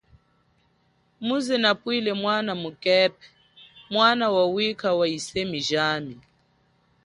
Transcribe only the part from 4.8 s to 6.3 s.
wa yisemi jami.